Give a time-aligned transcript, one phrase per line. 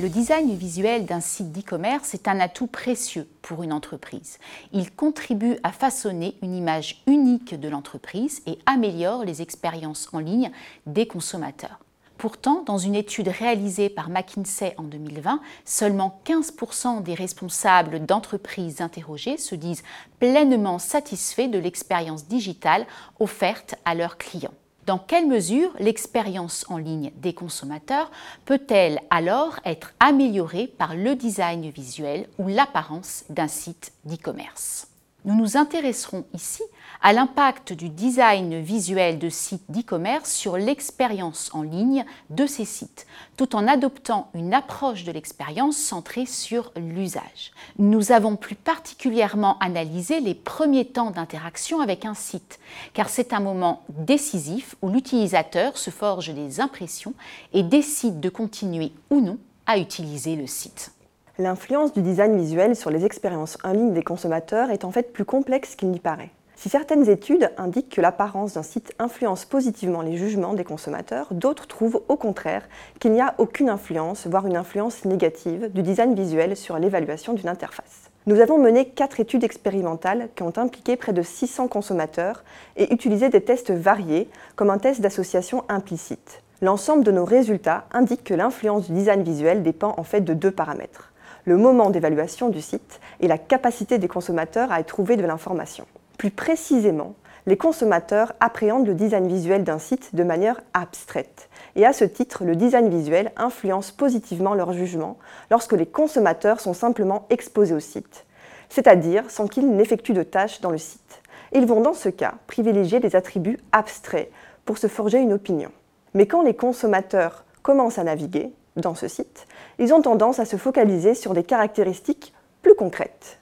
[0.00, 4.38] Le design visuel d'un site d'e-commerce est un atout précieux pour une entreprise.
[4.72, 10.52] Il contribue à façonner une image unique de l'entreprise et améliore les expériences en ligne
[10.86, 11.80] des consommateurs.
[12.18, 19.36] Pourtant, dans une étude réalisée par McKinsey en 2020, seulement 15% des responsables d'entreprises interrogées
[19.36, 19.84] se disent
[20.18, 22.86] pleinement satisfaits de l'expérience digitale
[23.20, 24.54] offerte à leurs clients.
[24.84, 28.10] Dans quelle mesure l'expérience en ligne des consommateurs
[28.46, 34.88] peut-elle alors être améliorée par le design visuel ou l'apparence d'un site d'e-commerce?
[35.24, 36.62] Nous nous intéresserons ici
[37.02, 43.06] à l'impact du design visuel de sites d'e-commerce sur l'expérience en ligne de ces sites,
[43.36, 47.52] tout en adoptant une approche de l'expérience centrée sur l'usage.
[47.78, 52.60] Nous avons plus particulièrement analysé les premiers temps d'interaction avec un site,
[52.94, 57.14] car c'est un moment décisif où l'utilisateur se forge des impressions
[57.52, 60.92] et décide de continuer ou non à utiliser le site.
[61.40, 65.24] L'influence du design visuel sur les expériences en ligne des consommateurs est en fait plus
[65.24, 66.30] complexe qu'il n'y paraît.
[66.56, 71.68] Si certaines études indiquent que l'apparence d'un site influence positivement les jugements des consommateurs, d'autres
[71.68, 76.56] trouvent au contraire qu'il n'y a aucune influence, voire une influence négative, du design visuel
[76.56, 78.10] sur l'évaluation d'une interface.
[78.26, 82.42] Nous avons mené quatre études expérimentales qui ont impliqué près de 600 consommateurs
[82.76, 86.42] et utilisé des tests variés, comme un test d'association implicite.
[86.62, 90.50] L'ensemble de nos résultats indique que l'influence du design visuel dépend en fait de deux
[90.50, 91.12] paramètres
[91.44, 95.86] le moment d'évaluation du site et la capacité des consommateurs à y trouver de l'information.
[96.18, 97.14] Plus précisément,
[97.46, 101.48] les consommateurs appréhendent le design visuel d'un site de manière abstraite.
[101.76, 105.16] Et à ce titre, le design visuel influence positivement leur jugement
[105.50, 108.26] lorsque les consommateurs sont simplement exposés au site,
[108.68, 111.22] c'est-à-dire sans qu'ils n'effectuent de tâches dans le site.
[111.52, 114.30] Ils vont dans ce cas privilégier des attributs abstraits
[114.66, 115.70] pour se forger une opinion.
[116.12, 119.46] Mais quand les consommateurs commencent à naviguer dans ce site,
[119.78, 123.38] ils ont tendance à se focaliser sur des caractéristiques plus concrètes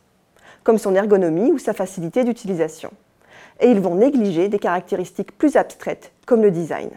[0.66, 2.90] comme son ergonomie ou sa facilité d'utilisation.
[3.60, 6.90] Et ils vont négliger des caractéristiques plus abstraites, comme le design.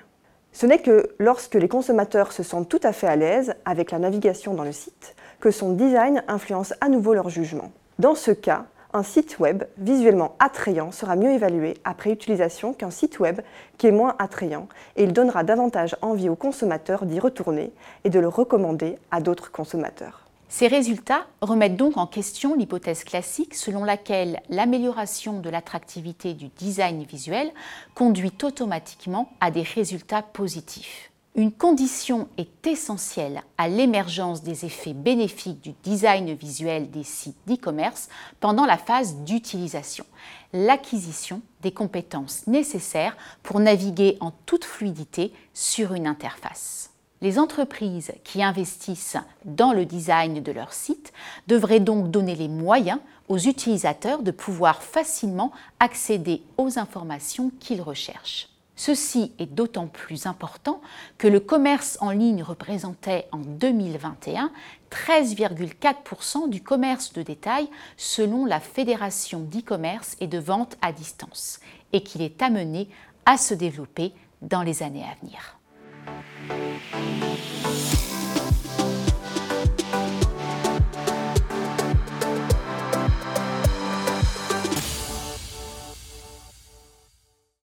[0.53, 3.99] Ce n'est que lorsque les consommateurs se sentent tout à fait à l'aise avec la
[3.99, 7.71] navigation dans le site que son design influence à nouveau leur jugement.
[7.99, 13.19] Dans ce cas, un site web visuellement attrayant sera mieux évalué après utilisation qu'un site
[13.19, 13.41] web
[13.77, 17.71] qui est moins attrayant et il donnera davantage envie aux consommateurs d'y retourner
[18.03, 20.25] et de le recommander à d'autres consommateurs.
[20.51, 27.03] Ces résultats remettent donc en question l'hypothèse classique selon laquelle l'amélioration de l'attractivité du design
[27.03, 27.51] visuel
[27.93, 31.11] conduit automatiquement à des résultats positifs.
[31.35, 38.09] Une condition est essentielle à l'émergence des effets bénéfiques du design visuel des sites d'e-commerce
[38.39, 40.05] pendant la phase d'utilisation,
[40.53, 46.89] l'acquisition des compétences nécessaires pour naviguer en toute fluidité sur une interface
[47.21, 51.11] les entreprises qui investissent dans le design de leur site
[51.47, 58.48] devraient donc donner les moyens aux utilisateurs de pouvoir facilement accéder aux informations qu'ils recherchent.
[58.79, 60.79] Ceci est d'autant plus important
[61.17, 64.53] que le commerce en ligne représentait en 2021
[64.89, 67.67] 13,4% du commerce de détail
[67.97, 71.59] selon la Fédération d'e-commerce et de vente à distance
[71.91, 72.87] et qu'il est amené
[73.25, 75.57] à se développer dans les années à venir.